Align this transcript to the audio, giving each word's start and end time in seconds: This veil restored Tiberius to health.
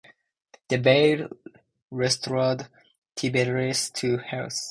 This 0.67 0.79
veil 0.81 1.29
restored 1.91 2.67
Tiberius 3.15 3.91
to 3.91 4.17
health. 4.17 4.59